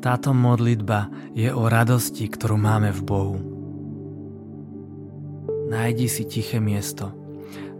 [0.00, 3.36] Táto modlitba je o radosti, ktorú máme v Bohu.
[5.68, 7.12] Nájdi si tiché miesto.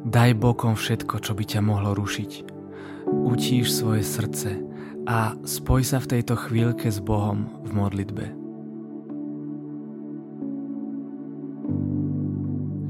[0.04, 2.44] Daj bokom všetko, čo by ťa mohlo rušiť.
[3.08, 4.60] Utíš svoje srdce
[5.08, 8.36] a spoj sa v tejto chvíľke s Bohom v modlitbe.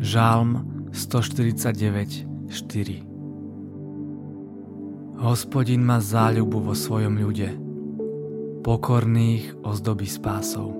[0.02, 0.50] Žalm
[0.90, 7.69] 149, 4 Hospodin má záľubu vo svojom ľude
[8.60, 10.76] pokorných ozdobí spásov.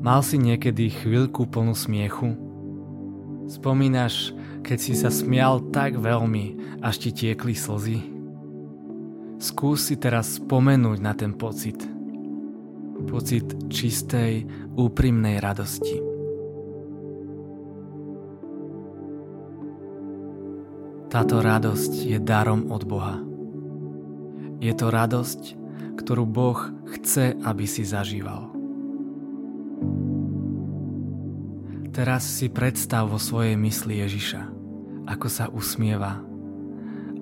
[0.00, 2.32] Mal si niekedy chvíľku plnú smiechu?
[3.44, 4.32] Spomínaš,
[4.64, 8.00] keď si sa smial tak veľmi, až ti tiekli slzy?
[9.36, 11.76] Skús si teraz spomenúť na ten pocit.
[13.04, 16.00] Pocit čistej, úprimnej radosti.
[21.12, 23.27] Táto radosť je darom od Boha.
[24.58, 25.54] Je to radosť,
[25.98, 26.58] ktorú Boh
[26.98, 28.50] chce, aby si zažíval.
[31.94, 34.42] Teraz si predstav vo svojej mysli Ježiša,
[35.10, 36.22] ako sa usmieva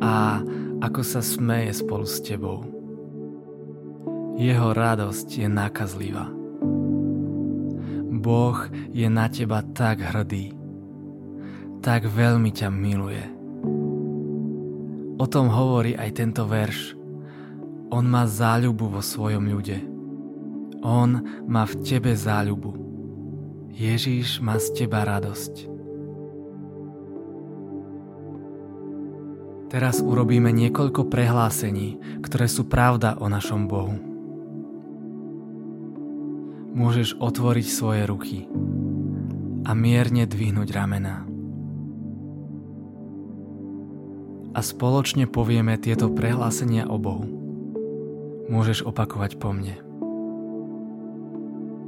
[0.00, 0.44] a
[0.84, 2.68] ako sa smeje spolu s tebou.
[4.36, 6.28] Jeho radosť je nákazlivá.
[8.16, 8.58] Boh
[8.92, 10.52] je na teba tak hrdý,
[11.80, 13.24] tak veľmi ťa miluje.
[15.16, 16.95] O tom hovorí aj tento verš,
[17.90, 19.78] on má záľubu vo svojom ľude.
[20.82, 22.74] On má v tebe záľubu.
[23.70, 25.74] Ježíš má z teba radosť.
[29.66, 33.98] Teraz urobíme niekoľko prehlásení, ktoré sú pravda o našom Bohu.
[36.76, 38.38] Môžeš otvoriť svoje ruky
[39.66, 41.26] a mierne dvihnúť ramena.
[44.56, 47.45] A spoločne povieme tieto prehlásenia o Bohu
[48.46, 49.74] môžeš opakovať po mne.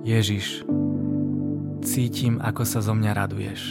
[0.06, 0.64] Ježiš,
[1.84, 3.62] cítim, ako sa zo mňa raduješ.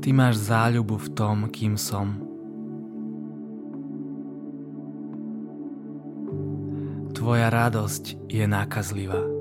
[0.00, 2.18] Ty máš záľubu v tom, kým som.
[7.12, 9.39] Tvoja radosť je nákazlivá.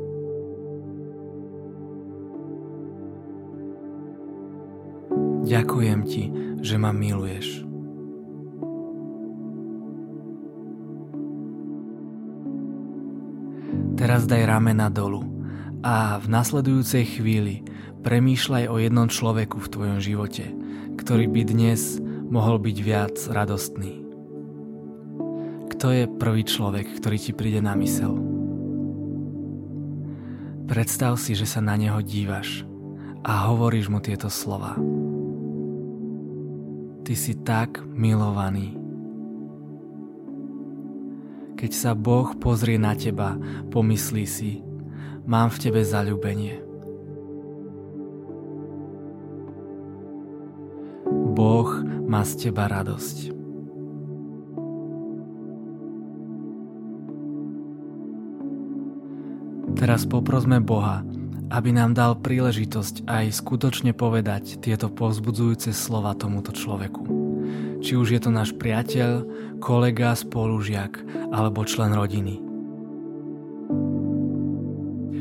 [5.49, 6.29] Ďakujem ti,
[6.61, 7.65] že ma miluješ.
[13.97, 15.25] Teraz daj ramena dolu
[15.81, 17.65] a v nasledujúcej chvíli
[18.05, 20.53] premýšľaj o jednom človeku v tvojom živote,
[21.01, 21.97] ktorý by dnes
[22.29, 24.05] mohol byť viac radostný.
[25.73, 28.21] Kto je prvý človek, ktorý ti príde na mysel?
[30.69, 32.69] Predstav si, že sa na neho dívaš
[33.25, 34.77] a hovoríš mu tieto slova.
[37.09, 38.77] Ty si tak milovaný.
[41.57, 43.33] Keď sa Boh pozrie na teba,
[43.73, 44.61] pomyslí si,
[45.25, 46.61] mám v tebe zalúbenie.
[51.33, 53.33] Boh má z teba radosť.
[59.81, 61.01] Teraz poprosme Boha,
[61.49, 67.01] aby nám dal príležitosť aj skutočne povedať tieto povzbudzujúce slova tomuto človeku.
[67.81, 69.25] Či už je to náš priateľ,
[69.57, 71.01] kolega, spolužiak
[71.33, 72.37] alebo člen rodiny.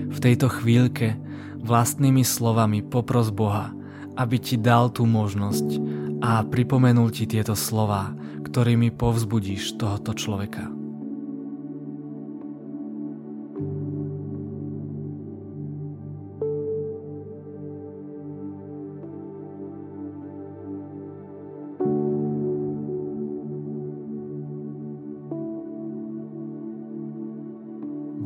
[0.08, 1.16] V tejto chvíľke
[1.64, 3.72] vlastnými slovami popros Boha,
[4.18, 5.78] aby ti dal tú možnosť
[6.20, 8.12] a pripomenul ti tieto slova,
[8.42, 10.77] ktorými povzbudíš tohoto človeka.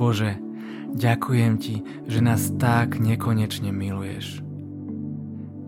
[0.03, 0.35] Bože,
[0.99, 1.77] ďakujem Ti,
[2.11, 4.43] že nás tak nekonečne miluješ.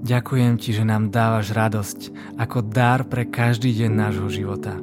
[0.02, 4.74] Ďakujem Ti, že nám dávaš radosť ako dar pre každý deň nášho života.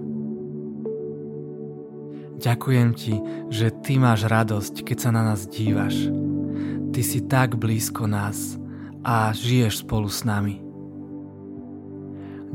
[2.39, 3.15] Ďakujem Ti,
[3.51, 6.07] že Ty máš radosť, keď sa na nás dívaš.
[6.95, 8.55] Ty si tak blízko nás
[9.03, 10.63] a žiješ spolu s nami.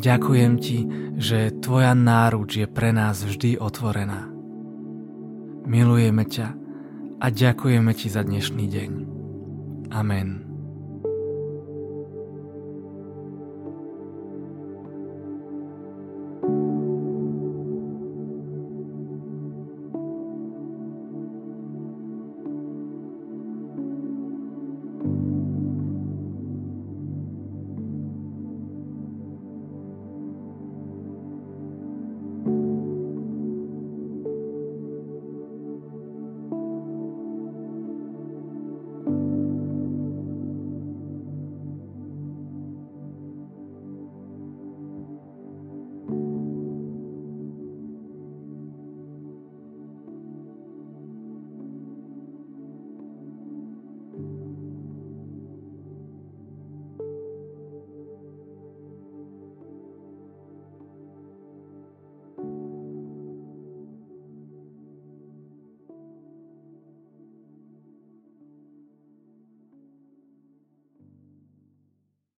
[0.00, 0.79] Ďakujem Ti,
[1.20, 4.32] že Tvoja náruč je pre nás vždy otvorená.
[5.69, 6.66] Milujeme ťa
[7.21, 8.91] a ďakujeme Ti za dnešný deň.
[9.93, 10.45] Amen.